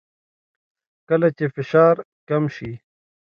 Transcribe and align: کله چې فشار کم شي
کله 1.09 1.27
چې 1.37 1.45
فشار 1.55 1.95
کم 2.29 2.43
شي 2.55 2.71